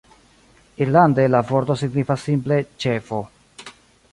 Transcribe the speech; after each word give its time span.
Irlande 0.85 1.27
la 1.35 1.41
vorto 1.51 1.75
signifas 1.83 2.25
simple 2.31 2.57
"ĉefo". 2.85 3.21